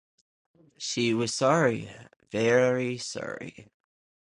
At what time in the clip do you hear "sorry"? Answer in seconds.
1.31-1.95, 2.97-3.67